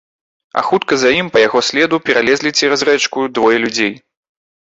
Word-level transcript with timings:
А 0.59 0.61
хутка 0.69 0.93
за 1.01 1.09
ім, 1.17 1.27
па 1.35 1.43
яго 1.47 1.59
следу, 1.67 1.99
пералезлі 2.09 2.51
цераз 2.59 2.87
рэчку 2.91 3.27
двое 3.39 3.57
людзей. 3.67 3.93